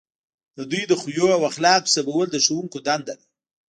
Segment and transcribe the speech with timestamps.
[0.57, 3.25] د دوی د خویونو او اخلاقو سمول د ښوونکو دنده ده.